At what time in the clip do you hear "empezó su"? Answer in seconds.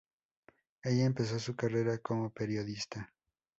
1.05-1.55